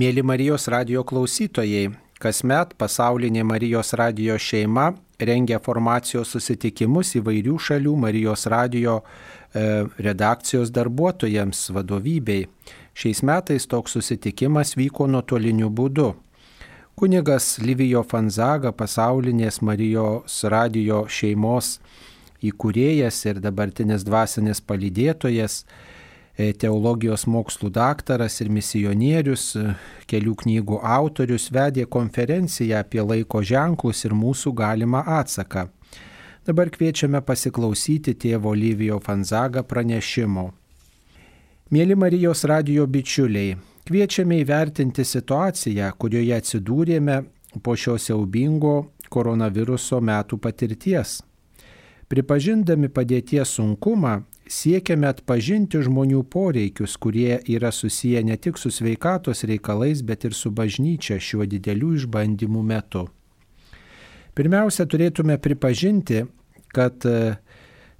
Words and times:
Mėly 0.00 0.22
Marijos 0.24 0.70
radio 0.72 1.02
klausytojai, 1.04 1.90
kasmet 2.16 2.70
pasaulinė 2.80 3.42
Marijos 3.44 3.90
radio 4.00 4.38
šeima 4.40 4.86
rengia 5.20 5.58
formacijos 5.60 6.30
susitikimus 6.32 7.10
įvairių 7.18 7.58
šalių 7.60 7.92
Marijos 8.00 8.46
radio 8.48 8.94
e, 9.02 9.84
redakcijos 10.00 10.72
darbuotojams, 10.72 11.60
vadovybei. 11.76 12.46
Šiais 12.96 13.20
metais 13.20 13.68
toks 13.68 13.98
susitikimas 13.98 14.72
vyko 14.80 15.10
nuotoliniu 15.12 15.68
būdu. 15.68 16.08
Kunigas 16.96 17.58
Livijo 17.60 18.00
Fanzaga, 18.00 18.72
pasaulinės 18.72 19.60
Marijos 19.60 20.40
radio 20.48 21.04
šeimos 21.04 21.74
įkūrėjas 22.40 23.26
ir 23.28 23.44
dabartinis 23.44 24.08
dvasinis 24.08 24.64
palydėtojas, 24.64 25.66
teologijos 26.36 27.26
mokslų 27.26 27.70
daktaras 27.70 28.40
ir 28.40 28.48
misionierius, 28.48 29.56
e, 29.56 29.74
kelių 30.08 30.34
knygų 30.42 30.80
autorius, 30.80 31.50
vedė 31.52 31.84
konferenciją 31.86 32.80
apie 32.80 33.02
laiko 33.04 33.42
ženklus 33.42 34.04
ir 34.04 34.14
mūsų 34.16 34.54
galimą 34.56 35.04
atsaką. 35.20 35.68
Dabar 36.46 36.70
kviečiame 36.70 37.20
pasiklausyti 37.22 38.14
tėvo 38.14 38.54
Lyvijo 38.54 38.98
Fanzaga 39.00 39.62
pranešimo. 39.62 40.50
Mėly 41.70 41.94
Marijos 41.96 42.44
radio 42.44 42.86
bičiuliai, 42.86 43.56
kviečiame 43.86 44.40
įvertinti 44.42 45.04
situaciją, 45.04 45.92
kurioje 45.98 46.34
atsidūrėme 46.36 47.22
po 47.62 47.76
šio 47.76 47.94
siaubingo 47.98 48.92
koronaviruso 49.12 50.00
metų 50.00 50.40
patirties. 50.42 51.20
Pripažindami 52.08 52.90
padėties 52.92 53.54
sunkumą, 53.56 54.18
siekiame 54.52 55.08
atpažinti 55.08 55.80
žmonių 55.86 56.22
poreikius, 56.28 56.98
kurie 57.00 57.38
yra 57.48 57.72
susiję 57.72 58.22
ne 58.26 58.36
tik 58.36 58.60
su 58.60 58.70
sveikatos 58.70 59.44
reikalais, 59.48 60.02
bet 60.04 60.26
ir 60.28 60.36
su 60.36 60.52
bažnyčia 60.52 61.18
šiuo 61.20 61.46
didelių 61.48 61.94
išbandymų 62.02 62.62
metu. 62.68 63.06
Pirmiausia, 64.36 64.86
turėtume 64.88 65.36
pripažinti, 65.40 66.24
kad 66.72 67.04
e, 67.04 67.36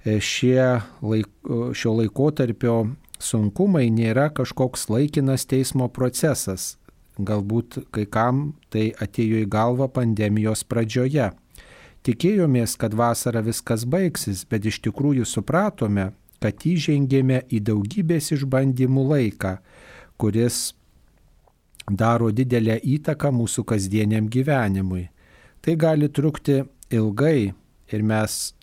šie 0.03 0.81
laik, 1.01 1.29
šio 1.77 1.93
laikotarpio 1.99 2.77
sunkumai 3.21 3.87
nėra 3.93 4.29
kažkoks 4.33 4.89
laikinas 4.89 5.45
teismo 5.49 5.89
procesas. 5.93 6.75
Galbūt 7.21 7.83
kai 7.93 8.07
kam 8.09 8.55
tai 8.73 8.89
atėjo 8.97 9.43
į 9.43 9.49
galvą 9.53 9.87
pandemijos 9.93 10.65
pradžioje. 10.65 11.29
Tikėjomės, 12.03 12.73
kad 12.81 12.97
vasara 12.97 13.43
viskas 13.45 13.85
baigsis, 13.87 14.41
bet 14.49 14.65
iš 14.67 14.81
tikrųjų 14.83 15.27
supratome, 15.29 16.09
kad 16.43 16.65
įžengėme 16.67 17.43
į 17.47 17.61
daugybės 17.69 18.33
išbandymų 18.35 19.03
laiką, 19.13 19.57
kuris 20.19 20.73
daro 21.87 22.31
didelę 22.31 22.79
įtaką 22.83 23.31
mūsų 23.31 23.63
kasdieniam 23.67 24.27
gyvenimui. 24.31 25.07
Tai 25.63 25.75
gali 25.79 26.09
trukti 26.11 26.59
ilgai 26.91 27.53
ir 27.93 28.03
mes 28.03 28.53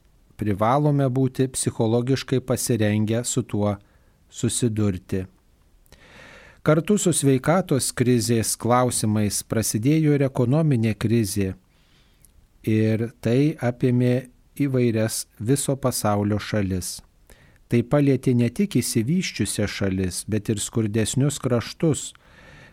privalome 0.40 1.08
būti 1.08 1.48
psichologiškai 1.52 2.40
pasirengę 2.44 3.24
su 3.24 3.42
tuo 3.42 3.76
susidurti. 4.28 5.24
Kartu 6.62 6.98
su 7.00 7.12
sveikatos 7.16 7.88
krizės 7.96 8.52
klausimais 8.60 9.40
prasidėjo 9.48 10.16
ir 10.18 10.26
ekonominė 10.26 10.92
krizė 11.00 11.54
ir 12.68 13.06
tai 13.24 13.54
apėmė 13.56 14.28
įvairias 14.60 15.24
viso 15.40 15.76
pasaulio 15.80 16.36
šalis. 16.36 16.98
Tai 17.70 17.84
palėtė 17.86 18.34
ne 18.34 18.48
tik 18.50 18.80
įsivyščiusią 18.80 19.68
šalis, 19.70 20.24
bet 20.26 20.50
ir 20.50 20.58
skurdesnius 20.58 21.38
kraštus, 21.38 22.10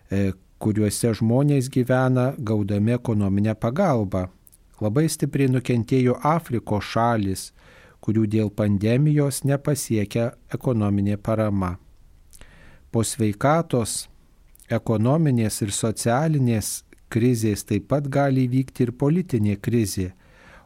e, 0.10 0.32
kuriuose 0.58 1.12
žmonės 1.20 1.70
gyvena 1.70 2.32
gaudami 2.40 2.96
ekonominę 2.96 3.54
pagalbą. 3.54 4.26
Labai 4.82 5.06
stipriai 5.10 5.54
nukentėjo 5.54 6.18
Afrikos 6.26 6.90
šalis, 6.96 7.52
kurių 8.02 8.26
dėl 8.26 8.50
pandemijos 8.50 9.44
nepasiekia 9.46 10.32
ekonominė 10.54 11.18
parama. 11.18 11.76
Po 12.92 13.04
sveikatos, 13.04 14.08
ekonominės 14.70 15.62
ir 15.62 15.74
socialinės 15.76 16.84
krizės 17.14 17.66
taip 17.68 17.88
pat 17.92 18.08
gali 18.10 18.48
įvykti 18.48 18.88
ir 18.88 18.94
politinė 18.98 19.58
krizė, 19.62 20.12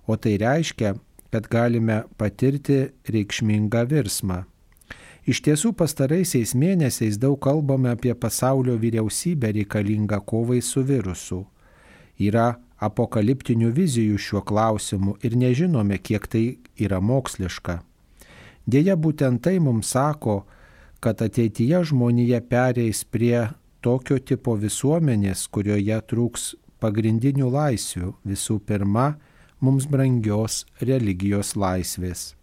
o 0.07 0.15
tai 0.15 0.37
reiškia, 0.41 0.95
kad 1.31 1.47
galime 1.47 2.03
patirti 2.17 2.89
reikšmingą 3.07 3.85
virsmą. 3.87 4.43
Iš 5.29 5.43
tiesų 5.45 5.71
pastaraisiais 5.77 6.55
mėnesiais 6.57 7.19
daug 7.21 7.37
kalbame 7.39 7.91
apie 7.93 8.13
pasaulio 8.17 8.75
vyriausybę 8.81 9.51
reikalingą 9.53 10.19
kovai 10.25 10.61
su 10.65 10.81
virusu. 10.83 11.45
Yra 12.17 12.55
apokaliptinių 12.81 13.69
vizijų 13.77 14.17
šiuo 14.17 14.41
klausimu 14.41 15.15
ir 15.21 15.37
nežinome, 15.37 15.99
kiek 16.01 16.25
tai 16.27 16.45
yra 16.81 16.99
moksliška. 16.99 17.79
Deja, 18.65 18.97
būtent 18.97 19.43
tai 19.45 19.59
mums 19.59 19.93
sako, 19.93 20.43
kad 20.99 21.21
ateityje 21.21 21.83
žmonija 21.91 22.41
pereis 22.41 23.03
prie 23.05 23.47
tokio 23.81 24.17
tipo 24.19 24.55
visuomenės, 24.57 25.47
kurioje 25.53 26.01
trūks 26.09 26.55
pagrindinių 26.81 27.49
laisvių 27.53 28.15
visų 28.25 28.59
pirma 28.65 29.13
mums 29.61 29.87
brangios 29.89 30.65
religijos 30.81 31.55
laisvės. 31.55 32.33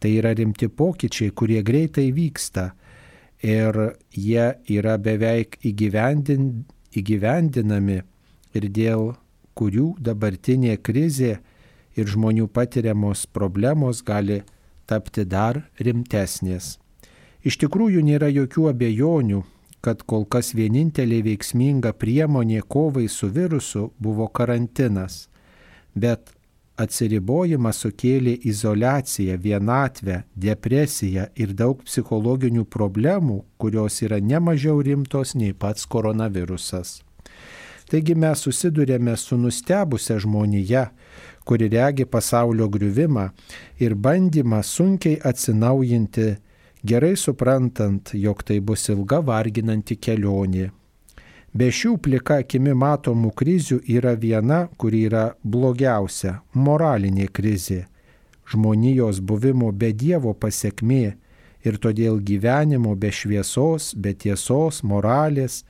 Tai 0.00 0.10
yra 0.18 0.32
rimti 0.34 0.68
pokyčiai, 0.68 1.30
kurie 1.30 1.62
greitai 1.62 2.08
vyksta 2.14 2.72
ir 3.42 3.78
jie 4.14 4.46
yra 4.70 4.96
beveik 4.98 5.58
įgyvendin, 5.66 6.64
įgyvendinami 6.94 8.00
ir 8.54 8.68
dėl 8.70 9.12
kurių 9.58 9.92
dabartinė 10.00 10.78
krizė 10.82 11.36
ir 11.98 12.08
žmonių 12.08 12.48
patiriamos 12.48 13.26
problemos 13.26 14.02
gali 14.02 14.42
tapti 14.86 15.24
dar 15.24 15.62
rimtesnės. 15.78 16.78
Iš 17.42 17.58
tikrųjų 17.58 18.02
nėra 18.06 18.28
jokių 18.30 18.68
abejonių, 18.70 19.42
kad 19.82 20.04
kol 20.06 20.24
kas 20.30 20.52
vienintelė 20.54 21.22
veiksminga 21.26 21.90
priemonė 21.98 22.62
kovai 22.62 23.08
su 23.10 23.28
virusu 23.34 23.90
buvo 23.98 24.28
karantinas, 24.30 25.26
bet 25.94 26.30
atsiribojimas 26.80 27.82
sukėlė 27.84 28.34
izolaciją, 28.48 29.36
vienatvę, 29.38 30.22
depresiją 30.34 31.28
ir 31.36 31.54
daug 31.56 31.82
psichologinių 31.86 32.64
problemų, 32.64 33.42
kurios 33.60 34.00
yra 34.02 34.20
nemažiau 34.20 34.80
rimtos 34.82 35.34
nei 35.34 35.52
pats 35.52 35.86
koronavirusas. 35.86 37.00
Taigi 37.92 38.14
mes 38.16 38.40
susidurėme 38.46 39.16
su 39.20 39.36
nustebusią 39.36 40.16
žmoniją, 40.24 40.86
kuri 41.44 41.68
regi 41.68 42.06
pasaulio 42.08 42.68
griuvimą 42.72 43.28
ir 43.82 43.94
bandymą 43.94 44.62
sunkiai 44.64 45.18
atsinaujinti, 45.28 46.28
gerai 46.84 47.16
suprantant, 47.16 48.14
jog 48.14 48.42
tai 48.48 48.60
bus 48.60 48.88
ilga 48.88 49.20
varginanti 49.20 49.98
kelionė. 50.00 50.70
Be 51.52 51.68
šių 51.68 51.98
plika 52.00 52.38
akimi 52.40 52.72
matomų 52.72 53.30
krizių 53.36 53.82
yra 53.92 54.14
viena, 54.16 54.68
kuri 54.80 55.02
yra 55.08 55.34
blogiausia- 55.44 56.40
moralinė 56.66 57.28
krizė. 57.28 57.84
Žmonijos 58.48 59.20
buvimo 59.20 59.72
be 59.72 59.92
Dievo 59.92 60.32
pasiekmė 60.32 61.14
ir 61.64 61.78
todėl 61.78 62.20
gyvenimo 62.20 62.96
be 62.96 63.10
šviesos, 63.10 63.94
be 63.94 64.14
tiesos, 64.14 64.82
moralės, 64.82 65.64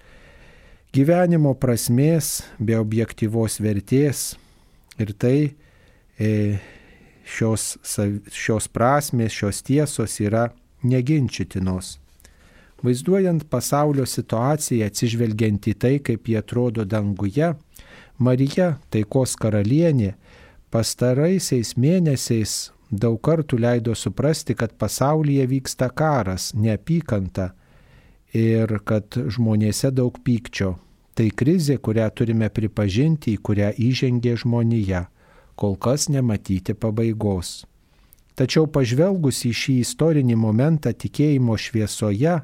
gyvenimo 0.92 1.54
prasmės, 1.58 2.42
be 2.60 2.78
objektyvos 2.78 3.58
vertės. 3.58 4.36
Ir 4.98 5.12
tai 5.18 5.54
e, 6.18 6.60
šios, 7.26 7.78
šios 8.30 8.68
prasmės, 8.68 9.32
šios 9.32 9.62
tiesos 9.62 10.20
yra 10.20 10.52
neginčytinos. 10.84 12.01
Vaizduojant 12.82 13.44
pasaulio 13.50 14.06
situaciją, 14.08 14.88
atsižvelgiant 14.90 15.68
į 15.70 15.74
tai, 15.78 15.96
kaip 16.02 16.26
jie 16.28 16.40
atrodo 16.40 16.84
danguje, 16.84 17.52
Marija, 18.18 18.76
taikos 18.90 19.36
karalienė, 19.38 20.12
pastaraisiais 20.74 21.76
mėnesiais 21.78 22.72
daug 22.90 23.18
kartų 23.24 23.58
leido 23.62 23.94
suprasti, 23.96 24.54
kad 24.54 24.74
pasaulyje 24.78 25.46
vyksta 25.48 25.88
karas, 25.94 26.52
neapykanta 26.54 27.52
ir 28.36 28.78
kad 28.84 29.16
žmonėse 29.16 29.90
daug 29.94 30.18
pykčio. 30.24 30.76
Tai 31.14 31.28
krizė, 31.36 31.76
kurią 31.76 32.08
turime 32.16 32.48
pripažinti, 32.48 33.34
į 33.36 33.42
kurią 33.44 33.72
įžengė 33.76 34.36
žmonija, 34.40 35.06
kol 35.56 35.76
kas 35.76 36.08
nematyti 36.08 36.74
pabaigos. 36.74 37.62
Tačiau 38.32 38.64
pažvelgus 38.64 39.42
į 39.44 39.52
šį 39.52 39.74
istorinį 39.84 40.38
momentą 40.40 40.94
tikėjimo 40.96 41.58
šviesoje, 41.60 42.38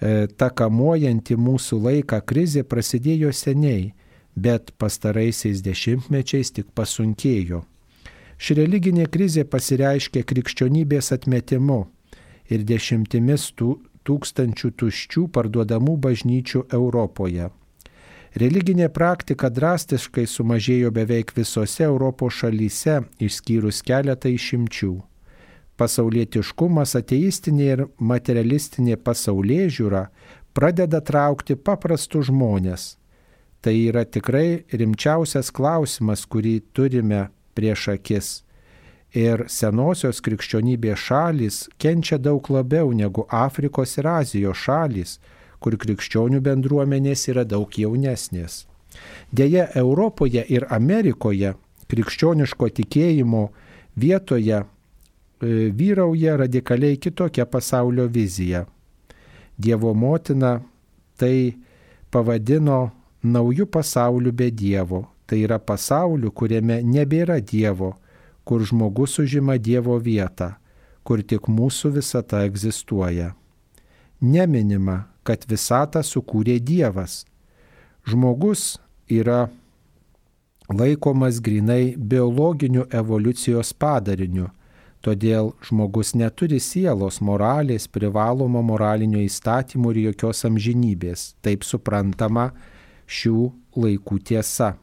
ta 0.00 0.50
kamuojanti 0.50 1.36
mūsų 1.36 1.78
laiką 1.84 2.20
krizė 2.26 2.64
prasidėjo 2.64 3.32
seniai, 3.32 3.92
bet 4.34 4.72
pastaraisiais 4.78 5.62
dešimtmečiais 5.62 6.50
tik 6.50 6.72
pasunkėjo. 6.74 7.62
Ši 8.38 8.56
religinė 8.58 9.06
krizė 9.06 9.44
pasireiškė 9.46 10.24
krikščionybės 10.26 11.12
atmetimu 11.14 11.84
ir 12.50 12.64
dešimtimis 12.66 13.52
tų, 13.54 13.76
tūkstančių 14.04 14.70
tuščių 14.80 15.28
parduodamų 15.32 15.96
bažnyčių 16.06 16.66
Europoje. 16.74 17.50
Religinė 18.34 18.88
praktika 18.90 19.46
drastiškai 19.46 20.26
sumažėjo 20.26 20.90
beveik 20.90 21.30
visose 21.36 21.84
Europos 21.86 22.40
šalyse, 22.42 23.04
išskyrus 23.22 23.78
keletą 23.86 24.32
išimčių. 24.34 24.96
Pasaulietiškumas, 25.80 26.94
ateistinė 26.94 27.64
ir 27.66 27.80
materialistinė 27.98 28.96
pasaulyje 29.02 29.70
žiūra 29.78 30.04
pradeda 30.54 31.00
traukti 31.02 31.56
paprastus 31.56 32.28
žmonės. 32.30 32.94
Tai 33.64 33.74
yra 33.74 34.04
tikrai 34.04 34.64
rimčiausias 34.70 35.50
klausimas, 35.50 36.26
kurį 36.30 36.60
turime 36.76 37.28
prieš 37.56 37.88
akis. 37.94 38.28
Ir 39.14 39.46
senosios 39.50 40.20
krikščionybės 40.26 41.00
šalis 41.08 41.58
kenčia 41.78 42.18
daug 42.18 42.50
labiau 42.50 42.92
negu 42.92 43.26
Afrikos 43.30 43.96
ir 43.98 44.08
Azijos 44.10 44.58
šalis, 44.66 45.18
kur 45.62 45.78
krikščionių 45.80 46.42
bendruomenės 46.44 47.28
yra 47.32 47.44
daug 47.48 47.78
jaunesnės. 47.78 48.64
Deja, 49.32 49.68
Europoje 49.74 50.44
ir 50.50 50.66
Amerikoje 50.70 51.54
krikščioniško 51.90 52.68
tikėjimo 52.78 53.48
vietoje 53.96 54.64
vyrauja 55.44 56.36
radikaliai 56.40 56.96
kitokia 56.96 57.46
pasaulio 57.46 58.06
vizija. 58.08 58.64
Dievo 59.58 59.94
motina 59.94 60.60
tai 61.18 61.54
pavadino 62.10 62.90
naujų 63.22 63.66
pasaulių 63.66 64.32
be 64.32 64.50
Dievo. 64.50 65.04
Tai 65.24 65.38
yra 65.40 65.56
pasaulių, 65.58 66.30
kuriame 66.36 66.82
nebėra 66.84 67.38
Dievo, 67.40 67.94
kur 68.44 68.60
žmogus 68.60 69.16
užima 69.22 69.56
Dievo 69.56 69.96
vietą, 69.96 70.52
kur 71.02 71.22
tik 71.24 71.48
mūsų 71.48 71.94
visata 71.96 72.42
egzistuoja. 72.44 73.32
Neminima, 74.20 75.06
kad 75.24 75.46
visatą 75.48 76.04
sukūrė 76.04 76.58
Dievas. 76.60 77.24
Žmogus 78.04 78.76
yra 79.08 79.48
laikomas 80.68 81.40
grinai 81.40 81.94
biologiniu 81.96 82.84
evoliucijos 82.92 83.72
padariniu, 83.72 84.50
todėl 85.04 85.52
žmogus 85.64 86.14
neturi 86.16 86.60
sielos, 86.62 87.20
moralės, 87.20 87.86
privalomo 87.92 88.62
moralinio 88.64 89.20
įstatymo 89.24 89.92
ir 89.92 90.00
jokios 90.08 90.44
amžinybės. 90.48 91.34
Taip 91.44 91.66
suprantama 91.66 92.50
šių 93.06 93.50
laikų 93.76 94.18
tiesa. 94.30 94.74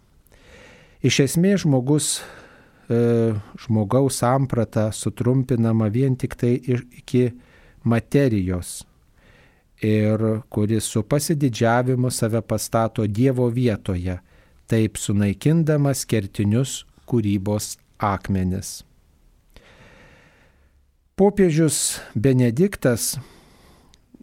Iš 1.01 1.23
esmės 1.25 1.63
žmogus, 1.65 2.11
e, 2.87 3.33
žmogaus 3.65 4.21
samprata 4.21 4.91
sutrumpinama 4.93 5.89
vien 5.89 6.15
tik 6.15 6.37
tai 6.37 6.55
iki 6.61 7.31
materijos 7.83 8.83
ir 9.81 10.41
kuris 10.49 10.83
su 10.83 11.03
pasididžiavimu 11.03 12.11
save 12.11 12.41
pastato 12.41 13.07
Dievo 13.07 13.47
vietoje, 13.49 14.19
taip 14.67 14.97
sunaikindamas 14.97 16.05
kertinius 16.05 16.83
kūrybos 17.09 17.77
akmenis. 17.97 18.90
Popiežius 21.15 21.99
Benediktas, 22.15 23.19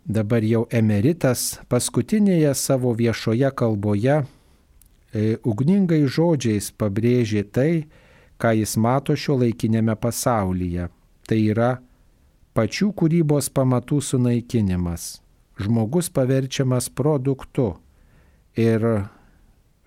dabar 0.04 0.42
jau 0.42 0.64
emeritas, 0.70 1.60
paskutinėje 1.68 2.54
savo 2.58 2.94
viešoje 2.96 3.52
kalboje 3.54 4.16
e, 4.18 5.36
ugningai 5.44 6.02
žodžiais 6.08 6.72
pabrėžė 6.74 7.44
tai, 7.52 7.70
ką 8.40 8.54
jis 8.58 8.74
mato 8.80 9.14
šio 9.14 9.38
laikinėme 9.44 9.94
pasaulyje. 10.00 10.88
Tai 11.28 11.38
yra 11.38 11.70
pačių 12.56 12.92
kūrybos 12.96 13.52
pamatų 13.52 14.02
sunaikinimas 14.02 15.18
žmogus 15.58 16.08
paverčiamas 16.08 16.88
produktu. 16.88 17.76
Ir 18.56 18.82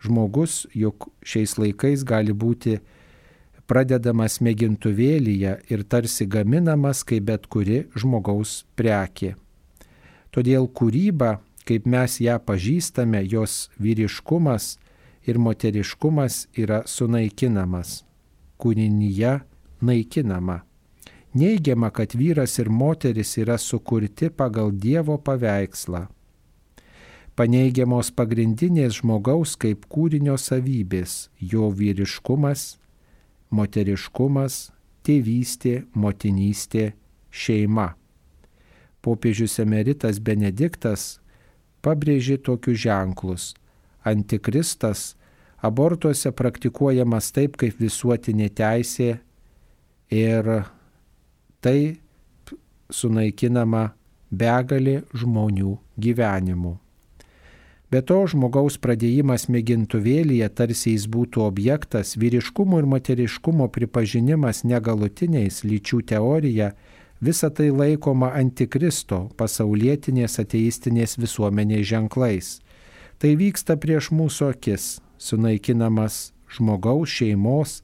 žmogus 0.04 0.66
juk 0.74 1.10
šiais 1.24 1.58
laikais 1.60 2.04
gali 2.08 2.34
būti 2.34 2.80
pradedamas 3.72 4.42
mėgintuvėlyje 4.44 5.54
ir 5.72 5.84
tarsi 5.88 6.26
gaminamas 6.28 7.06
kaip 7.08 7.30
bet 7.30 7.46
kuri 7.48 7.86
žmogaus 7.96 8.66
prekė. 8.76 9.38
Todėl 10.36 10.68
kūryba, 10.68 11.38
kaip 11.64 11.88
mes 11.88 12.18
ją 12.20 12.36
pažįstame, 12.44 13.22
jos 13.32 13.70
vyriškumas 13.80 14.74
ir 15.24 15.40
moteriškumas 15.40 16.50
yra 16.60 16.82
sunaikinamas. 16.84 18.02
Kūrinyje 18.60 19.38
naikinama. 19.82 20.62
Neigiama, 21.32 21.94
kad 21.96 22.12
vyras 22.12 22.58
ir 22.60 22.68
moteris 22.68 23.38
yra 23.40 23.56
sukurti 23.56 24.28
pagal 24.36 24.74
Dievo 24.76 25.16
paveikslą. 25.16 26.10
Paneigiamos 27.40 28.12
pagrindinės 28.12 29.00
žmogaus 29.00 29.56
kaip 29.56 29.88
kūrinio 29.88 30.36
savybės- 30.36 31.30
jo 31.54 31.72
vyriškumas, 31.72 32.81
moteriškumas, 33.52 34.72
tėvystė, 35.06 35.86
motinystė, 35.94 36.92
šeima. 37.32 37.94
Popiežius 39.02 39.58
emeritas 39.64 40.20
Benediktas 40.22 41.20
pabrėžė 41.82 42.38
tokius 42.46 42.84
ženklus. 42.84 43.48
Antikristas 44.06 45.16
abortuose 45.62 46.32
praktikuojamas 46.34 47.32
taip 47.34 47.58
kaip 47.62 47.82
visuotinė 47.82 48.50
teisė 48.58 49.10
ir 50.12 50.52
tai 51.62 51.80
sunaikinama 52.92 53.90
begalė 54.32 55.02
žmonių 55.14 55.76
gyvenimų. 56.02 56.81
Be 57.92 58.00
to, 58.00 58.22
žmogaus 58.24 58.78
pradėjimas 58.80 59.50
mėgintuvėlyje, 59.52 60.48
tarsi 60.56 60.94
jis 60.94 61.10
būtų 61.12 61.42
objektas, 61.44 62.14
vyriškumo 62.16 62.78
ir 62.80 62.86
moteriškumo 62.88 63.68
pripažinimas 63.76 64.64
negalutiniais 64.64 65.66
lyčių 65.68 66.00
teorija, 66.08 66.70
visa 67.20 67.50
tai 67.52 67.68
laikoma 67.76 68.30
antikristo 68.40 69.26
pasaulietinės 69.36 70.40
ateistinės 70.40 71.18
visuomenės 71.20 71.84
ženklais. 71.92 72.54
Tai 73.20 73.34
vyksta 73.36 73.76
prieš 73.76 74.08
mūsų 74.16 74.54
akis, 74.54 74.88
sunaikinamas 75.20 76.32
žmogaus 76.48 77.12
šeimos, 77.12 77.82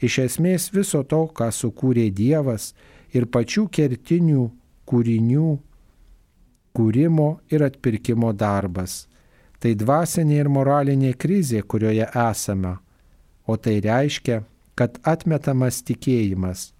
iš 0.00 0.22
esmės 0.24 0.70
viso 0.72 1.04
to, 1.04 1.26
ką 1.36 1.52
sukūrė 1.52 2.08
Dievas 2.08 2.72
ir 3.12 3.28
pačių 3.28 3.68
kertinių 3.68 4.48
kūrinių 4.88 5.52
kūrimo 6.72 7.30
ir 7.52 7.68
atpirkimo 7.68 8.32
darbas. 8.32 9.09
Tai 9.60 9.74
dvasinė 9.76 10.38
ir 10.40 10.48
moralinė 10.48 11.12
krizė, 11.20 11.60
kurioje 11.60 12.06
esame, 12.16 12.78
o 13.44 13.56
tai 13.60 13.76
reiškia, 13.84 14.40
kad 14.72 14.96
atmetamas 15.04 15.82
tikėjimas, 15.84 16.70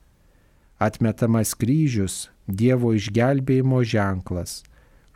atmetamas 0.80 1.52
kryžius, 1.54 2.28
Dievo 2.50 2.90
išgelbėjimo 2.96 3.78
ženklas. 3.86 4.64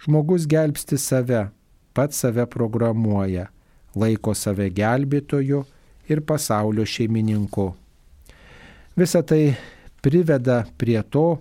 Žmogus 0.04 0.44
gelbsti 0.46 0.98
save, 1.00 1.48
pats 1.96 2.20
save 2.22 2.44
programuoja, 2.46 3.48
laiko 3.98 4.36
save 4.38 4.68
gelbėtoju 4.70 5.64
ir 6.06 6.20
pasaulio 6.28 6.84
šeimininku. 6.86 7.72
Visą 8.94 9.24
tai 9.26 9.56
priveda 10.04 10.60
prie 10.78 11.00
to, 11.10 11.40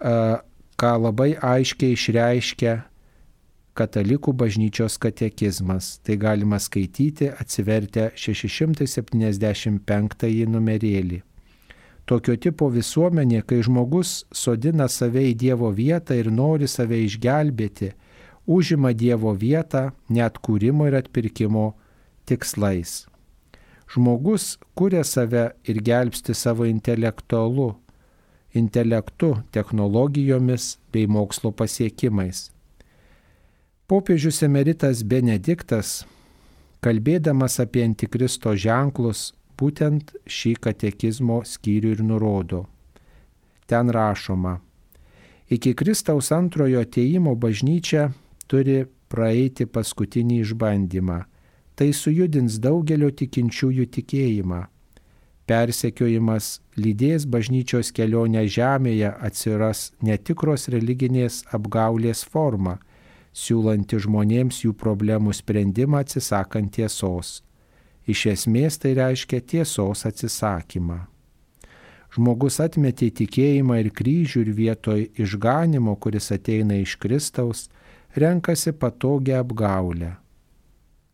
ką 0.00 0.92
labai 1.02 1.34
aiškiai 1.36 1.98
išreiškia 1.98 2.78
katalikų 3.78 4.32
bažnyčios 4.36 4.98
katekizmas. 5.00 5.98
Tai 6.04 6.16
galima 6.20 6.58
skaityti 6.60 7.30
atsivertę 7.32 8.10
675 8.16 10.46
numerėlį. 10.52 11.22
Tokio 12.06 12.36
tipo 12.36 12.68
visuomenė, 12.68 13.42
kai 13.46 13.62
žmogus 13.62 14.26
sodina 14.34 14.88
save 14.90 15.22
į 15.30 15.34
Dievo 15.38 15.70
vietą 15.70 16.14
ir 16.18 16.30
nori 16.34 16.66
save 16.68 16.98
išgelbėti, 17.06 17.92
užima 18.46 18.92
Dievo 18.92 19.34
vietą 19.38 19.92
net 20.10 20.38
kūrimo 20.42 20.86
ir 20.90 20.94
atpirkimo 20.98 21.72
tikslais. 22.26 23.06
Žmogus 23.92 24.58
kuria 24.74 25.04
save 25.04 25.52
ir 25.68 25.82
gelbsti 25.84 26.34
savo 26.34 26.64
intelektualu, 26.66 27.74
intelektu, 28.52 29.36
technologijomis 29.52 30.78
bei 30.92 31.06
mokslo 31.06 31.52
pasiekimais. 31.52 32.51
Popiežius 33.92 34.38
emeritas 34.46 35.02
Benediktas, 35.04 36.06
kalbėdamas 36.80 37.58
apie 37.60 37.82
antikristo 37.84 38.54
ženklus, 38.56 39.34
būtent 39.60 40.14
šį 40.24 40.54
katekizmo 40.64 41.42
skyrių 41.44 41.90
ir 41.98 42.00
nurodo. 42.08 42.62
Ten 43.68 43.92
rašoma, 43.92 44.54
iki 45.52 45.74
Kristaus 45.76 46.32
antrojo 46.32 46.80
ateimo 46.86 47.36
bažnyčia 47.36 48.08
turi 48.48 48.86
praeiti 49.12 49.68
paskutinį 49.68 50.40
išbandymą 50.46 51.20
Tai 51.74 51.88
sujudins 51.96 52.58
daugelio 52.60 53.08
tikinčiųjų 53.16 53.86
tikėjimą. 53.96 54.60
Persekiojimas 55.48 56.60
lydės 56.76 57.24
bažnyčios 57.26 57.90
kelionę 57.96 58.44
žemėje 58.46 59.08
atsiras 59.28 59.88
netikros 60.04 60.68
religinės 60.72 61.40
apgaulės 61.56 62.22
forma, 62.28 62.76
siūlanti 63.32 63.98
žmonėms 64.04 64.62
jų 64.64 64.74
problemų 64.78 65.32
sprendimą 65.36 66.02
atsisakant 66.04 66.72
tiesos. 66.76 67.40
Iš 68.06 68.26
esmės 68.34 68.78
tai 68.82 68.94
reiškia 68.98 69.40
tiesos 69.40 70.04
atsisakymą. 70.08 71.02
Žmogus 72.12 72.58
atmetė 72.60 73.08
tikėjimą 73.22 73.78
ir 73.80 73.88
kryžių 73.96 74.42
ir 74.44 74.50
vietoj 74.56 75.04
išganimo, 75.24 75.94
kuris 75.96 76.28
ateina 76.34 76.76
iš 76.76 76.98
Kristaus, 77.00 77.70
renkasi 78.12 78.74
patogią 78.76 79.40
apgaulę. 79.40 80.16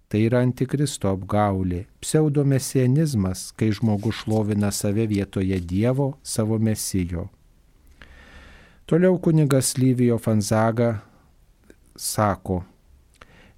Tai 0.08 0.20
yra 0.24 0.40
antikristo 0.42 1.12
apgaulė, 1.12 1.84
pseudomesienizmas, 2.00 3.52
kai 3.54 3.68
žmogus 3.76 4.24
šlovina 4.24 4.72
save 4.72 5.04
vietoje 5.06 5.60
Dievo, 5.60 6.14
savo 6.24 6.58
mesijo. 6.58 7.28
Toliau 8.88 9.20
kunigas 9.20 9.76
Lyvijo 9.76 10.16
Fanzaga 10.18 11.02
sako, 11.98 12.62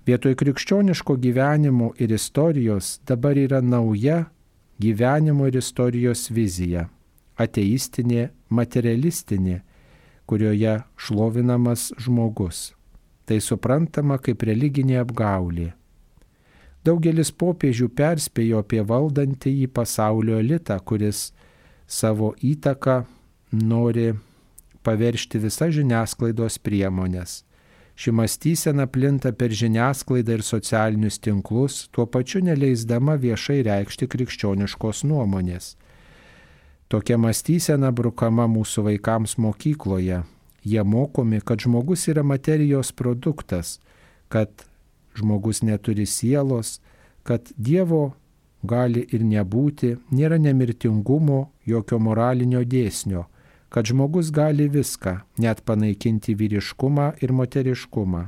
vietoj 0.06 0.34
krikščioniško 0.34 1.16
gyvenimo 1.16 1.92
ir 1.98 2.12
istorijos 2.12 2.98
dabar 3.06 3.38
yra 3.38 3.60
nauja 3.60 4.24
gyvenimo 4.80 5.46
ir 5.46 5.56
istorijos 5.60 6.30
vizija- 6.30 6.88
ateistinė, 7.44 8.28
materialistinė, 8.48 9.60
kurioje 10.26 10.82
šlovinamas 10.96 11.92
žmogus. 11.98 12.72
Tai 13.26 13.40
suprantama 13.40 14.18
kaip 14.18 14.42
religinė 14.42 15.00
apgaulė. 15.04 15.72
Daugelis 16.84 17.30
popiežių 17.30 17.88
perspėjo 17.92 18.62
apie 18.64 18.80
valdantįjį 18.80 19.68
pasaulio 19.68 20.38
elitą, 20.40 20.78
kuris 20.80 21.32
savo 21.86 22.34
įtaką 22.40 23.04
nori 23.52 24.14
paveršti 24.82 25.38
visas 25.38 25.74
žiniasklaidos 25.76 26.58
priemonės. 26.58 27.42
Ši 28.00 28.12
mąstysena 28.16 28.86
plinta 28.88 29.28
per 29.36 29.52
žiniasklaidą 29.52 30.38
ir 30.38 30.42
socialinius 30.42 31.18
tinklus, 31.20 31.74
tuo 31.92 32.06
pačiu 32.08 32.40
neleisdama 32.40 33.18
viešai 33.20 33.58
reikšti 33.66 34.06
krikščioniškos 34.08 35.02
nuomonės. 35.04 35.74
Tokia 36.88 37.18
mąstysena 37.20 37.90
brukama 37.92 38.46
mūsų 38.48 38.86
vaikams 38.86 39.36
mokykloje. 39.36 40.22
Jie 40.64 40.84
mokomi, 40.94 41.42
kad 41.44 41.60
žmogus 41.60 42.06
yra 42.08 42.24
materijos 42.24 42.94
produktas, 42.96 43.76
kad 44.32 44.64
žmogus 45.20 45.60
neturi 45.60 46.08
sielos, 46.08 46.78
kad 47.22 47.52
Dievo 47.56 48.14
gali 48.64 49.04
ir 49.12 49.28
nebūti, 49.28 49.98
nėra 50.08 50.40
nemirtingumo, 50.40 51.50
jokio 51.68 52.00
moralinio 52.00 52.64
dėsnio, 52.64 53.26
kad 53.70 53.86
žmogus 53.86 54.32
gali 54.34 54.66
viską, 54.68 55.20
net 55.38 55.62
panaikinti 55.64 56.34
vyriškumą 56.34 57.12
ir 57.22 57.32
moteriškumą. 57.32 58.26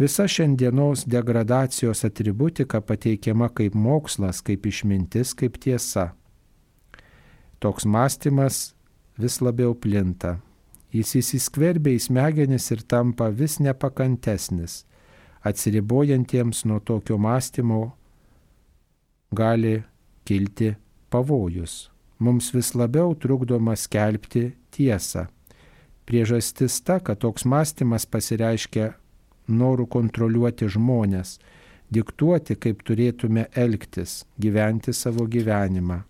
Visa 0.00 0.24
šiandienos 0.28 1.04
degradacijos 1.04 2.04
atributika 2.08 2.80
pateikiama 2.80 3.50
kaip 3.52 3.74
mokslas, 3.76 4.40
kaip 4.40 4.66
išmintis, 4.66 5.34
kaip 5.36 5.60
tiesa. 5.60 6.14
Toks 7.60 7.84
mąstymas 7.84 8.72
vis 9.20 9.40
labiau 9.44 9.74
plinta. 9.76 10.38
Jis 10.90 11.12
įsiskverbia 11.20 11.92
į 11.94 12.00
smegenis 12.08 12.70
ir 12.72 12.80
tampa 12.88 13.28
vis 13.28 13.58
nepakantesnis 13.60 14.84
atsiribojantiems 15.44 16.64
nuo 16.64 16.80
tokio 16.80 17.18
mąstymo 17.18 17.90
gali 19.32 19.82
kilti 20.24 20.74
pavojus. 21.10 21.90
Mums 22.20 22.50
vis 22.52 22.74
labiau 22.76 23.14
trukdoma 23.16 23.72
skelbti 23.80 24.50
tiesą. 24.76 25.26
Priežastis 26.04 26.80
ta, 26.84 26.98
kad 27.00 27.22
toks 27.22 27.46
mąstymas 27.48 28.04
pasireiškia 28.04 28.90
noru 29.48 29.86
kontroliuoti 29.86 30.68
žmonės, 30.68 31.38
diktuoti, 31.90 32.56
kaip 32.60 32.84
turėtume 32.86 33.46
elgtis, 33.56 34.24
gyventi 34.38 34.92
savo 34.92 35.24
gyvenimą. 35.26 36.02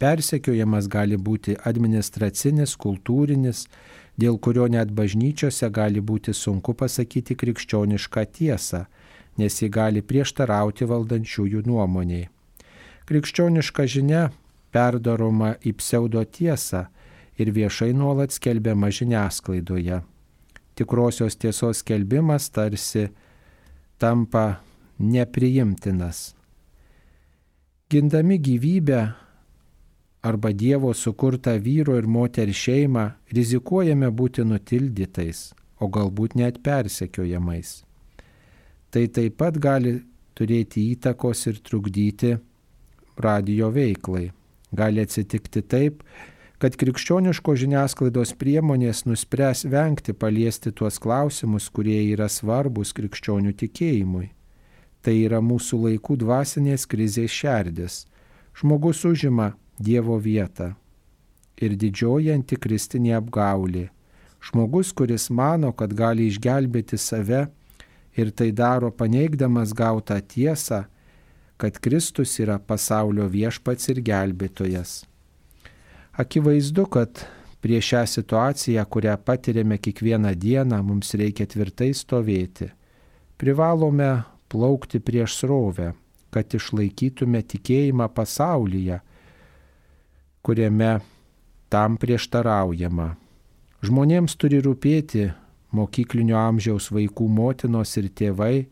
Persekiojamas 0.00 0.88
gali 0.88 1.18
būti 1.20 1.56
administracinis, 1.68 2.76
kultūrinis, 2.80 3.66
dėl 4.20 4.38
kurio 4.40 4.66
net 4.72 4.92
bažnyčiose 4.96 5.68
gali 5.72 6.00
būti 6.00 6.32
sunku 6.36 6.72
pasakyti 6.74 7.36
krikščionišką 7.36 8.24
tiesą, 8.38 8.86
nes 9.36 9.60
ji 9.60 9.68
gali 9.68 10.00
prieštarauti 10.00 10.88
valdančiųjų 10.88 11.64
nuomoniai. 11.68 12.28
Krikščioniška 13.10 13.86
žinia 13.90 14.30
perdaroma 14.72 15.54
į 15.66 15.74
pseudo 15.80 16.22
tiesą 16.24 16.86
ir 17.40 17.52
viešai 17.56 17.92
nuolat 17.96 18.34
skelbiama 18.34 18.90
žiniasklaidoje. 18.92 20.02
Tikrosios 20.74 21.36
tiesos 21.36 21.82
skelbimas 21.82 22.50
tarsi 22.54 23.08
tampa 23.98 24.60
nepriimtinas. 24.98 26.34
Gindami 27.90 28.38
gyvybę 28.38 29.00
arba 30.22 30.52
Dievo 30.52 30.92
sukurtą 30.94 31.56
vyro 31.58 31.96
ir 31.98 32.06
moterį 32.06 32.54
šeimą, 32.54 33.04
rizikuojame 33.34 34.10
būti 34.12 34.44
nutildytais, 34.44 35.50
o 35.80 35.88
galbūt 35.88 36.36
net 36.36 36.60
persekiojamais. 36.62 37.80
Tai 38.90 39.06
taip 39.16 39.38
pat 39.40 39.56
gali 39.58 39.96
turėti 40.36 40.90
įtakos 40.92 41.46
ir 41.50 41.60
trukdyti 41.64 42.36
radio 43.16 43.70
veiklai. 43.72 44.30
Gali 44.70 45.02
atsitikti 45.02 45.62
taip, 45.62 46.02
kad 46.60 46.76
krikščioniško 46.76 47.54
žiniasklaidos 47.56 48.34
priemonės 48.38 49.06
nuspręs 49.08 49.64
vengti 49.72 50.12
paliesti 50.12 50.72
tuos 50.76 51.00
klausimus, 51.02 51.70
kurie 51.72 51.98
yra 52.12 52.28
svarbus 52.28 52.92
krikščionių 52.96 53.54
tikėjimui. 53.62 54.28
Tai 55.00 55.14
yra 55.16 55.40
mūsų 55.40 55.78
laikų 55.86 56.18
dvasinės 56.20 56.84
krizės 56.86 57.32
šerdis. 57.32 58.04
Žmogus 58.60 59.06
užima 59.08 59.54
Dievo 59.80 60.18
vietą. 60.20 60.74
Ir 61.56 61.72
didžioji 61.80 62.34
antikristinė 62.34 63.14
apgaulė. 63.16 63.88
Žmogus, 64.44 64.92
kuris 64.92 65.30
mano, 65.32 65.72
kad 65.72 65.94
gali 65.96 66.26
išgelbėti 66.28 66.98
save 67.00 67.46
ir 68.16 68.30
tai 68.36 68.50
daro 68.52 68.90
paneigdamas 68.92 69.72
gautą 69.76 70.20
tiesą, 70.20 70.84
kad 71.60 71.76
Kristus 71.84 72.38
yra 72.40 72.56
pasaulio 72.58 73.26
viešpats 73.28 73.90
ir 73.92 74.00
gelbėtojas. 74.06 75.02
Akivaizdu, 76.16 76.86
kad 76.88 77.26
prieš 77.60 77.92
šią 77.92 78.02
situaciją, 78.14 78.84
kurią 78.88 79.16
patiriame 79.24 79.76
kiekvieną 79.78 80.32
dieną, 80.34 80.80
mums 80.82 81.12
reikia 81.20 81.46
tvirtai 81.46 81.92
stovėti. 81.94 82.70
Privalome 83.40 84.10
plaukti 84.48 85.00
prieš 85.04 85.36
srovę, 85.42 85.92
kad 86.32 86.56
išlaikytume 86.56 87.42
tikėjimą 87.52 88.08
pasaulyje, 88.16 89.00
kuriame 90.42 90.92
tam 91.70 91.96
prieštaraujama. 92.00 93.14
Žmonėms 93.84 94.36
turi 94.40 94.60
rūpėti 94.64 95.28
mokyklinio 95.76 96.36
amžiaus 96.40 96.90
vaikų 96.92 97.28
motinos 97.30 97.96
ir 98.00 98.10
tėvai, 98.16 98.66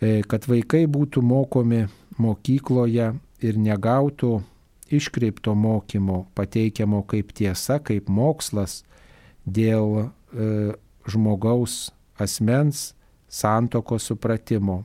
kad 0.00 0.46
vaikai 0.46 0.84
būtų 0.86 1.22
mokomi 1.26 1.86
mokykloje 2.18 3.12
ir 3.42 3.58
negautų 3.58 4.38
iškreipto 4.90 5.54
mokymo, 5.54 6.26
pateikiamo 6.34 7.02
kaip 7.08 7.32
tiesa, 7.36 7.78
kaip 7.78 8.08
mokslas 8.08 8.82
dėl 9.44 9.98
e, 10.00 10.72
žmogaus 11.08 11.90
asmens 12.18 12.92
santoko 13.28 13.98
supratimo. 14.00 14.84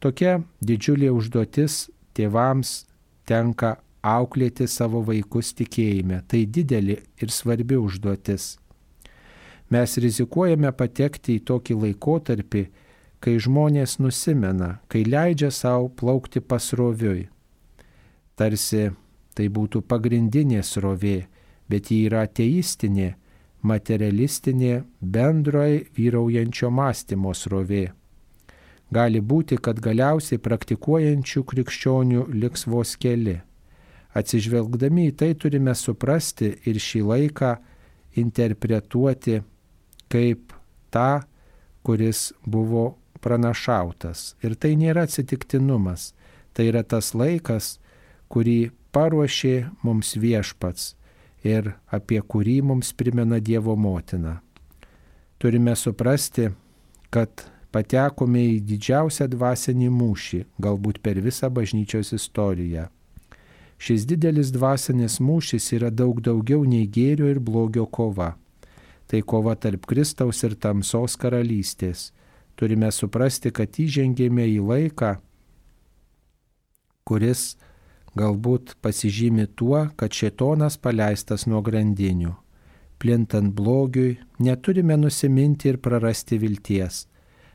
Tokia 0.00 0.40
didžiulė 0.64 1.10
užduotis 1.12 1.88
tėvams 2.16 2.84
tenka 3.28 3.76
auklėti 4.04 4.66
savo 4.68 5.00
vaikus 5.04 5.54
tikėjime. 5.56 6.22
Tai 6.28 6.44
didelė 6.44 6.98
ir 7.20 7.32
svarbi 7.32 7.78
užduotis. 7.80 8.56
Mes 9.72 9.96
rizikuojame 9.96 10.70
patekti 10.76 11.38
į 11.38 11.44
tokį 11.48 11.76
laikotarpį, 11.86 12.64
kai 13.24 13.38
žmonės 13.40 13.96
nusimena, 14.04 14.78
kai 14.92 15.04
leidžia 15.08 15.50
savo 15.54 15.88
plaukti 15.88 16.42
pasroviui. 16.44 17.28
Tarsi 18.36 18.90
tai 19.34 19.46
būtų 19.48 19.80
pagrindinė 19.88 20.60
srovė, 20.66 21.24
bet 21.70 21.90
ji 21.90 22.04
yra 22.10 22.26
ateistinė, 22.28 23.14
materialistinė, 23.64 24.82
bendroji 25.00 25.86
vyraujančio 25.96 26.70
mąstymo 26.70 27.32
srovė. 27.32 27.86
Gali 28.92 29.24
būti, 29.24 29.56
kad 29.56 29.80
galiausiai 29.80 30.38
praktikuojančių 30.38 31.42
krikščionių 31.50 32.28
liks 32.36 32.68
vos 32.68 32.94
keli 33.00 33.40
Atsižvelgdami 34.14 35.08
į 35.10 35.14
tai 35.18 35.32
turime 35.34 35.74
suprasti 35.74 36.52
ir 36.70 36.78
šį 36.78 37.00
laiką 37.08 37.54
interpretuoti 38.22 39.40
kaip 40.12 40.54
tą, 40.94 41.24
kuris 41.82 42.28
buvo 42.46 42.84
pranašautas. 43.24 44.34
Ir 44.44 44.54
tai 44.60 44.74
nėra 44.76 45.06
atsitiktinumas, 45.08 46.12
tai 46.52 46.68
yra 46.70 46.84
tas 46.84 47.14
laikas, 47.16 47.78
kurį 48.28 48.74
paruošė 48.94 49.56
mums 49.82 50.14
viešpats 50.20 50.92
ir 51.44 51.74
apie 51.92 52.20
kurį 52.20 52.60
mums 52.70 52.92
primena 52.96 53.40
Dievo 53.40 53.76
motina. 53.76 54.40
Turime 55.38 55.74
suprasti, 55.76 56.48
kad 57.12 57.44
patekome 57.74 58.42
į 58.54 58.60
didžiausią 58.68 59.26
dvasinį 59.34 59.90
mūšį, 59.92 60.44
galbūt 60.62 61.00
per 61.04 61.20
visą 61.20 61.50
bažnyčios 61.52 62.14
istoriją. 62.16 62.88
Šis 63.78 64.06
didelis 64.08 64.52
dvasinis 64.54 65.18
mūšis 65.20 65.72
yra 65.76 65.90
daug 65.90 66.22
daugiau 66.24 66.62
nei 66.64 66.86
gėrio 66.86 67.28
ir 67.28 67.40
blogio 67.42 67.84
kova. 67.86 68.34
Tai 69.10 69.20
kova 69.28 69.56
tarp 69.60 69.84
Kristaus 69.90 70.40
ir 70.46 70.54
tamsos 70.56 71.18
karalystės. 71.20 72.12
Turime 72.54 72.90
suprasti, 72.94 73.50
kad 73.50 73.74
įžengėme 73.80 74.46
į 74.46 74.60
laiką, 74.62 75.16
kuris 77.04 77.56
galbūt 78.14 78.76
pasižymi 78.84 79.48
tuo, 79.58 79.88
kad 79.98 80.14
šetonas 80.14 80.78
paleistas 80.78 81.48
nuo 81.50 81.64
grandinių. 81.66 82.36
Plintant 83.02 83.50
blogiui, 83.52 84.20
neturime 84.38 84.96
nusiminti 84.96 85.72
ir 85.72 85.82
prarasti 85.82 86.38
vilties 86.38 87.04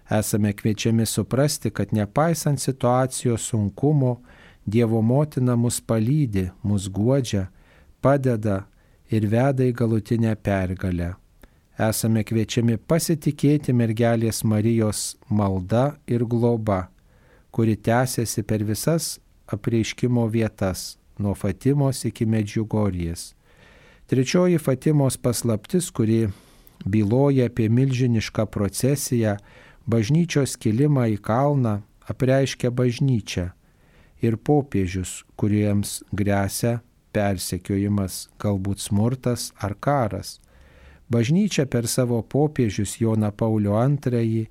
esame 0.09 0.53
kviečiami 0.53 1.05
suprasti, 1.05 1.69
kad 1.69 1.93
nepaisant 1.93 2.59
situacijos 2.59 3.41
sunkumo, 3.41 4.21
Dievo 4.65 5.01
motina 5.01 5.55
mus 5.55 5.79
palydi, 5.81 6.49
mus 6.63 6.89
guodžia, 6.89 7.47
padeda 8.01 8.67
ir 9.09 9.25
veda 9.25 9.65
į 9.65 9.71
galutinę 9.73 10.35
pergalę. 10.35 11.15
Esame 11.79 12.25
kviečiami 12.27 12.75
pasitikėti 12.91 13.71
mergelės 13.71 14.41
Marijos 14.43 15.13
malda 15.31 15.93
ir 16.11 16.25
globa, 16.27 16.89
kuri 17.55 17.77
tęsiasi 17.79 18.43
per 18.43 18.65
visas 18.67 19.13
apreiškimo 19.47 20.25
vietas, 20.27 20.97
nuo 21.15 21.31
Fatimos 21.39 22.03
iki 22.09 22.27
Medžiugorijas. 22.27 23.31
Trečioji 24.11 24.59
Fatimos 24.59 25.15
paslaptis, 25.17 25.87
kuri 25.95 26.27
byloja 26.83 27.47
apie 27.47 27.69
milžinišką 27.71 28.49
procesiją, 28.51 29.37
bažnyčios 29.87 30.57
kilimą 30.59 31.07
į 31.15 31.17
kalną 31.23 31.77
apreiškia 32.11 32.73
bažnyčia 32.75 33.53
ir 34.19 34.35
popiežius, 34.35 35.23
kuriems 35.39 36.01
grėsia 36.11 36.81
persekiojimas, 37.15 38.27
galbūt 38.35 38.83
smurtas 38.83 39.53
ar 39.63 39.79
karas. 39.79 40.41
Bažnyčia 41.09 41.65
per 41.65 41.87
savo 41.89 42.21
popiežius 42.21 42.99
Joną 43.01 43.31
Paulio 43.33 43.79
II, 43.81 44.43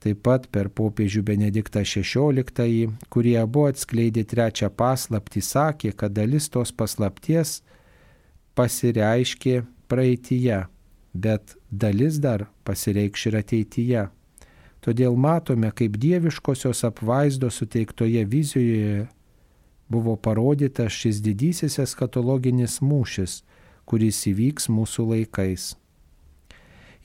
taip 0.00 0.22
pat 0.22 0.46
per 0.54 0.70
popiežių 0.70 1.22
Benediktą 1.26 1.82
XVI, 1.82 2.86
kurie 3.10 3.34
abu 3.40 3.66
atskleidė 3.66 4.24
trečią 4.24 4.70
paslaptį, 4.70 5.42
sakė, 5.42 5.92
kad 5.92 6.14
dalis 6.14 6.48
tos 6.48 6.72
paslapties 6.72 7.60
pasireiškė 8.54 9.64
praeitie, 9.90 10.64
bet 11.12 11.56
dalis 11.70 12.22
dar 12.22 12.46
pasireikš 12.64 13.26
ir 13.26 13.38
ateityje. 13.42 14.08
Todėl 14.80 15.16
matome, 15.18 15.68
kaip 15.76 15.98
dieviškosios 16.00 16.86
apvaizdos 16.88 17.58
suteiktoje 17.60 18.24
vizijoje 18.24 19.08
buvo 19.90 20.14
parodytas 20.16 20.94
šis 20.94 21.18
didysis 21.20 21.80
eskatologinis 21.82 22.78
mūšis, 22.80 23.42
kuris 23.90 24.22
įvyks 24.30 24.70
mūsų 24.70 25.06
laikais. 25.10 25.72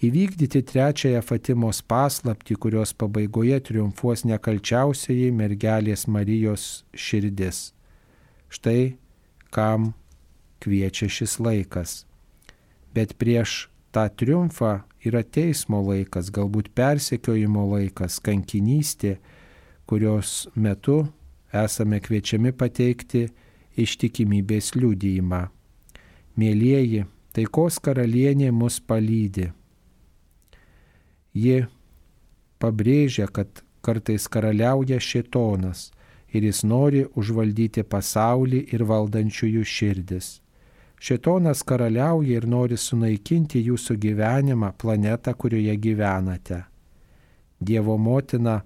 Įvykdyti 0.05 0.61
trečiąją 0.69 1.21
Fatimos 1.25 1.79
paslapti, 1.81 2.57
kurios 2.59 2.91
pabaigoje 2.93 3.57
triumfuos 3.63 4.25
nekalčiausiai 4.27 5.31
mergelės 5.33 6.05
Marijos 6.11 6.83
širdis. 6.93 7.71
Štai 8.51 8.97
kam 9.55 9.93
kviečia 10.59 11.07
šis 11.09 11.39
laikas. 11.39 12.03
Bet 12.93 13.15
prieš 13.17 13.69
tą 13.95 14.05
triumfą 14.11 14.83
yra 15.07 15.23
teismo 15.23 15.79
laikas, 15.85 16.29
galbūt 16.35 16.73
persekiojimo 16.75 17.63
laikas, 17.71 18.19
kankinystė, 18.19 19.15
kurios 19.87 20.45
metu 20.55 21.05
esame 21.55 22.01
kviečiami 22.03 22.51
pateikti 22.51 23.29
ištikimybės 23.79 24.73
liūdėjimą. 24.75 25.54
Mėlyjeji, 26.35 27.05
taikos 27.35 27.79
karalienė 27.79 28.51
mus 28.51 28.81
palydi. 28.83 29.51
Ji 31.35 31.65
pabrėžia, 32.59 33.27
kad 33.27 33.63
kartais 33.85 34.27
karaliauja 34.31 34.99
šitonas 34.99 35.91
ir 36.35 36.43
jis 36.47 36.63
nori 36.67 37.05
užvaldyti 37.15 37.85
pasaulį 37.87 38.65
ir 38.75 38.83
valdančiųjų 38.89 39.63
širdis. 39.63 40.29
Šetonas 40.99 41.61
karaliauja 41.63 42.39
ir 42.39 42.47
nori 42.49 42.77
sunaikinti 42.79 43.61
jūsų 43.67 43.97
gyvenimą, 44.01 44.71
planetą, 44.79 45.35
kurioje 45.37 45.75
gyvenate. 45.77 46.63
Dievo 47.59 47.97
motina 47.97 48.61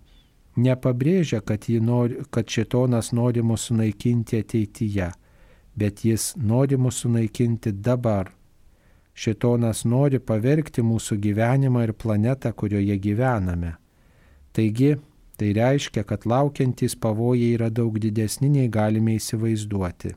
nepabrėžia, 0.55 1.41
kad, 1.41 1.65
nori, 1.69 2.21
kad 2.32 2.49
šetonas 2.49 3.12
nori 3.13 3.43
mūsų 3.45 3.73
sunaikinti 3.73 4.39
ateityje, 4.43 5.10
bet 5.79 6.03
jis 6.05 6.33
nori 6.35 6.77
mūsų 6.77 7.05
sunaikinti 7.05 7.73
dabar. 7.87 8.33
Šetonas 9.19 9.83
nori 9.87 10.19
pavergti 10.19 10.83
mūsų 10.83 11.17
gyvenimą 11.23 11.83
ir 11.87 11.93
planetą, 11.93 12.51
kurioje 12.55 12.95
gyvename. 13.03 13.73
Taigi, 14.55 14.93
tai 15.39 15.51
reiškia, 15.55 16.03
kad 16.07 16.27
laukiantys 16.27 16.95
pavojai 16.99 17.53
yra 17.55 17.69
daug 17.69 17.99
didesni 17.99 18.49
nei 18.51 18.69
galime 18.71 19.17
įsivaizduoti. 19.19 20.13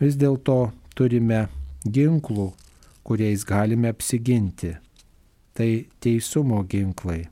Vis 0.00 0.16
dėlto 0.20 0.72
turime 0.96 1.46
ginklų, 1.84 2.50
kuriais 3.04 3.44
galime 3.44 3.92
apsiginti. 3.92 4.74
Tai 5.54 5.70
teisumo 6.02 6.64
ginklai. 6.66 7.28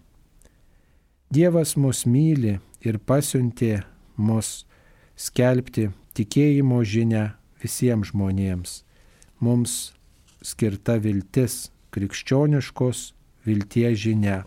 Dievas 1.32 1.72
mus 1.80 2.04
myli 2.06 2.58
ir 2.84 3.00
pasiuntė 3.08 3.80
mus 4.20 4.62
skelbti 5.16 5.88
tikėjimo 6.16 6.80
žinę 6.84 7.32
visiems 7.62 8.12
žmonėms. 8.12 8.82
Mums 9.40 9.92
skirta 10.42 10.96
viltis, 11.02 11.70
krikščioniškos 11.94 13.12
vilties 13.46 13.98
žinia. 14.06 14.42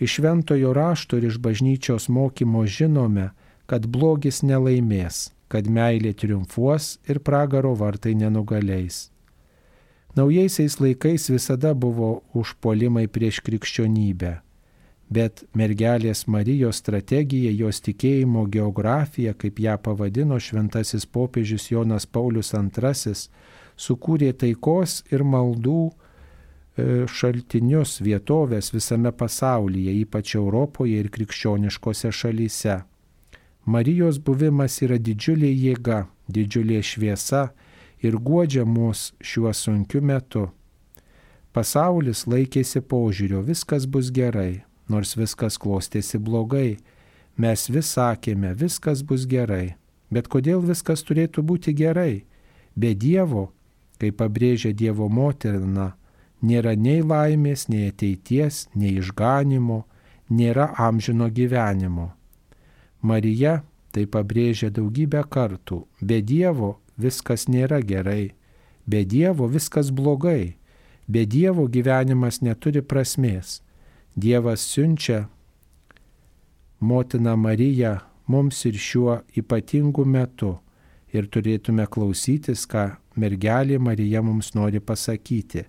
Iš 0.00 0.18
šventojo 0.18 0.74
rašto 0.76 1.16
ir 1.16 1.30
iš 1.30 1.38
bažnyčios 1.40 2.10
mokymo 2.12 2.66
žinome, 2.68 3.30
kad 3.66 3.88
blogis 3.88 4.42
nelaimės 4.44 5.30
kad 5.52 5.68
meilė 5.70 6.12
triumfuos 6.18 6.96
ir 7.08 7.20
pragaro 7.22 7.74
vartai 7.78 8.14
nenugalės. 8.18 9.08
Naujaisiais 10.16 10.78
laikais 10.80 11.28
visada 11.30 11.74
buvo 11.76 12.22
užpolimai 12.34 13.04
prieš 13.12 13.42
krikščionybę, 13.46 14.38
bet 15.08 15.44
mergelės 15.54 16.26
Marijos 16.26 16.80
strategija, 16.82 17.52
jos 17.54 17.80
tikėjimo 17.84 18.46
geografija, 18.50 19.34
kaip 19.38 19.60
ją 19.62 19.76
pavadino 19.82 20.38
šventasis 20.42 21.06
popiežius 21.06 21.70
Jonas 21.70 22.06
Paulius 22.06 22.52
II, 22.54 23.14
sukūrė 23.76 24.32
taikos 24.32 25.04
ir 25.12 25.22
maldų 25.22 25.78
e, 25.86 27.06
šaltinius 27.06 28.00
vietovės 28.02 28.72
visame 28.74 29.12
pasaulyje, 29.12 29.94
ypač 30.02 30.34
Europoje 30.34 30.98
ir 30.98 31.10
krikščioniškose 31.14 32.10
šalyse. 32.10 32.80
Marijos 33.66 34.18
buvimas 34.22 34.80
yra 34.82 34.98
didžiulė 34.98 35.50
jėga, 35.50 36.06
didžiulė 36.30 36.82
šviesa 36.82 37.48
ir 38.02 38.18
guodžia 38.18 38.64
mus 38.66 39.12
šiuo 39.22 39.52
sunkiu 39.54 40.02
metu. 40.02 40.48
Pasaulis 41.54 42.26
laikėsi 42.28 42.82
požiūrio, 42.84 43.40
viskas 43.42 43.86
bus 43.88 44.10
gerai, 44.12 44.65
nors 44.88 45.16
viskas 45.16 45.58
klostėsi 45.58 46.18
blogai. 46.18 46.78
Mes 47.36 47.66
vis 47.68 47.90
sakėme, 47.96 48.54
viskas 48.56 49.02
bus 49.02 49.26
gerai. 49.28 49.76
Bet 50.10 50.28
kodėl 50.32 50.62
viskas 50.62 51.02
turėtų 51.04 51.42
būti 51.42 51.74
gerai? 51.76 52.24
Be 52.76 52.94
Dievo, 52.94 53.50
kaip 54.00 54.18
pabrėžia 54.20 54.72
Dievo 54.72 55.08
moterina, 55.08 55.94
nėra 56.42 56.76
nei 56.76 57.02
laimės, 57.02 57.68
nei 57.68 57.90
ateities, 57.90 58.66
nei 58.74 58.96
išganimo, 59.00 59.84
nėra 60.30 60.70
amžino 60.78 61.28
gyvenimo. 61.30 62.12
Marija 63.02 63.62
tai 63.92 64.06
pabrėžia 64.06 64.70
daugybę 64.70 65.22
kartų. 65.30 65.84
Be 66.00 66.20
Dievo 66.22 66.76
viskas 67.00 67.46
nėra 67.48 67.80
gerai. 67.80 68.34
Be 68.86 69.04
Dievo 69.04 69.48
viskas 69.48 69.90
blogai. 69.90 70.56
Be 71.08 71.24
Dievo 71.26 71.66
gyvenimas 71.68 72.42
neturi 72.42 72.82
prasmės. 72.82 73.62
Dievas 74.16 74.60
siunčia 74.60 75.28
motiną 76.80 77.36
Mariją 77.36 77.98
mums 78.26 78.64
ir 78.64 78.78
šiuo 78.80 79.18
ypatingu 79.36 80.06
metu 80.08 80.54
ir 81.12 81.28
turėtume 81.28 81.84
klausytis, 81.84 82.64
ką 82.64 82.96
mergelė 83.20 83.76
Marija 83.78 84.22
mums 84.24 84.54
nori 84.56 84.80
pasakyti. 84.80 85.66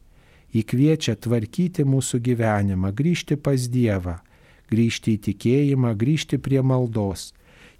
Ji 0.55 0.63
kviečia 0.63 1.17
tvarkyti 1.19 1.83
mūsų 1.83 2.21
gyvenimą, 2.23 2.93
grįžti 2.95 3.35
pas 3.35 3.67
Dievą, 3.67 4.15
grįžti 4.71 5.17
į 5.17 5.21
tikėjimą, 5.27 5.91
grįžti 5.99 6.39
prie 6.39 6.63
maldos. 6.63 7.33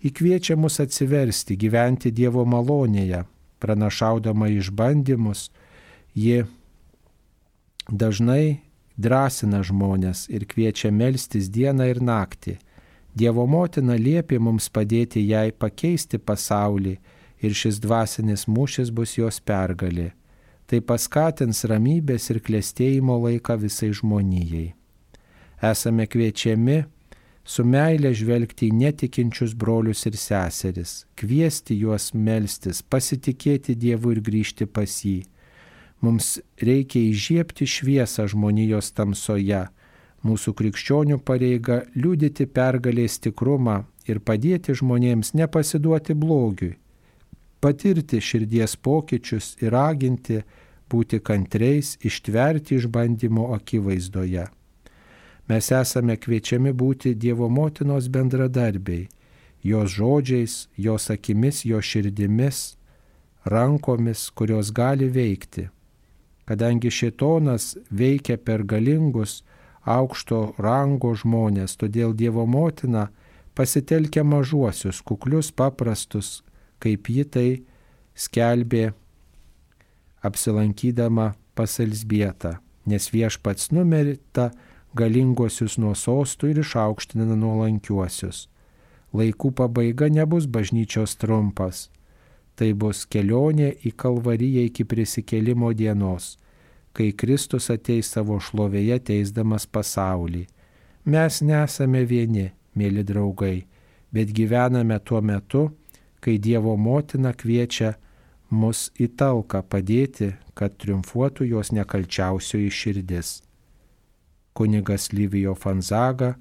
Įkviečia 0.03 0.59
mus 0.59 0.81
atsiversti, 0.83 1.55
gyventi 1.55 2.11
Dievo 2.11 2.43
malonėje, 2.43 3.23
pranašaudama 3.63 4.51
išbandymus, 4.59 5.47
ji 6.11 6.43
dažnai 7.87 8.66
drąsina 8.97 9.61
žmonės 9.63 10.25
ir 10.33 10.45
kviečia 10.49 10.91
melstis 10.91 11.49
dieną 11.53 11.87
ir 11.91 12.01
naktį. 12.01 12.57
Dievo 13.17 13.45
motina 13.49 13.95
liepia 13.97 14.39
mums 14.39 14.69
padėti 14.69 15.23
jai 15.25 15.51
pakeisti 15.51 16.17
pasaulį 16.17 16.97
ir 17.41 17.53
šis 17.53 17.79
dvasinis 17.81 18.45
mūšis 18.49 18.91
bus 18.93 19.17
jos 19.17 19.39
pergalė. 19.39 20.11
Tai 20.67 20.81
paskatins 20.83 21.63
ramybės 21.69 22.27
ir 22.33 22.41
klėstėjimo 22.43 23.15
laiką 23.23 23.55
visai 23.61 23.93
žmonijai. 23.95 24.73
Esame 25.63 26.05
kviečiami 26.05 26.83
su 27.47 27.63
meilė 27.63 28.11
žvelgti 28.13 28.67
į 28.67 28.75
netikinčius 28.81 29.55
brolius 29.55 30.03
ir 30.09 30.17
seseris, 30.19 31.05
kviesti 31.15 31.77
juos 31.79 32.11
melstis, 32.13 32.83
pasitikėti 32.83 33.77
Dievu 33.79 34.11
ir 34.13 34.21
grįžti 34.21 34.67
pas 34.67 34.99
jį. 35.05 35.21
Mums 36.01 36.37
reikia 36.61 37.01
įžiepti 37.09 37.65
šviesą 37.65 38.27
žmonijos 38.29 38.91
tamsoje. 38.93 39.65
Mūsų 40.25 40.53
krikščionių 40.59 41.17
pareiga 41.25 41.83
liūdyti 41.95 42.45
pergalės 42.49 43.17
tikrumą 43.21 43.83
ir 44.09 44.19
padėti 44.19 44.75
žmonėms 44.77 45.33
nepasiduoti 45.37 46.13
blogiui, 46.17 46.75
patirti 47.61 48.21
širdies 48.21 48.75
pokyčius 48.77 49.55
ir 49.61 49.73
raginti 49.73 50.41
būti 50.89 51.19
kantriais, 51.19 51.95
ištverti 52.01 52.77
išbandymo 52.77 53.51
akivaizdoje. 53.55 54.47
Mes 55.47 55.71
esame 55.71 56.17
kviečiami 56.19 56.73
būti 56.75 57.13
Dievo 57.15 57.47
motinos 57.49 58.09
bendradarbiai, 58.11 59.07
jos 59.63 59.95
žodžiais, 59.95 60.67
jos 60.75 61.09
akimis, 61.09 61.63
jos 61.65 61.85
širdimis, 61.85 62.59
rankomis, 63.45 64.27
kurios 64.35 64.71
gali 64.75 65.07
veikti. 65.07 65.69
Kadangi 66.47 66.91
šitonas 66.91 67.75
veikia 67.91 68.37
per 68.39 68.63
galingus, 68.63 69.41
aukšto 69.83 70.53
rango 70.63 71.13
žmonės, 71.15 71.75
todėl 71.79 72.13
Dievo 72.15 72.45
motina 72.47 73.09
pasitelkia 73.55 74.23
mažuosius, 74.23 75.01
kuklius, 75.03 75.51
paprastus, 75.51 76.41
kaip 76.79 77.09
ji 77.11 77.25
tai 77.27 77.49
skelbė 78.15 78.91
apsilankydama 80.23 81.33
pas 81.57 81.79
Elsbietą, 81.83 82.57
nes 82.85 83.09
viešpats 83.11 83.71
numerita 83.75 84.51
galinguosius 84.97 85.77
nuo 85.81 85.95
sostų 85.97 86.53
ir 86.53 86.61
išaukština 86.63 87.27
nuolankiuosius. 87.35 88.47
Laikų 89.15 89.53
pabaiga 89.55 90.09
nebus 90.11 90.47
bažnyčios 90.47 91.15
trumpas. 91.19 91.87
Tai 92.57 92.71
bus 92.73 93.03
kelionė 93.05 93.69
į 93.85 93.93
Kalvariją 94.01 94.63
iki 94.65 94.85
prisikėlimo 94.89 95.69
dienos, 95.77 96.35
kai 96.97 97.11
Kristus 97.13 97.69
ateis 97.69 98.09
savo 98.15 98.39
šlovėje 98.41 98.97
teisdamas 99.11 99.67
pasaulį. 99.69 100.47
Mes 101.05 101.41
nesame 101.45 102.01
vieni, 102.09 102.47
mėly 102.73 103.03
draugai, 103.05 103.67
bet 104.11 104.33
gyvename 104.33 104.97
tuo 105.05 105.21
metu, 105.21 105.67
kai 106.19 106.39
Dievo 106.41 106.73
motina 106.77 107.35
kviečia 107.37 107.93
mus 108.49 108.87
į 108.97 109.11
talką 109.19 109.61
padėti, 109.61 110.33
kad 110.57 110.79
triumfuotų 110.81 111.45
jos 111.51 111.71
nekalčiausioji 111.77 112.73
širdis. 112.73 113.41
Kunigas 114.57 115.11
Lyvijo 115.13 115.53
Fanzaga, 115.53 116.33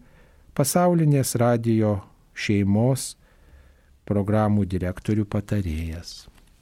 pasaulinės 0.57 1.35
radio 1.37 1.99
šeimos 2.33 3.13
programų 4.07 4.65
direktorių 4.77 5.27
patarėjas. 5.37 6.17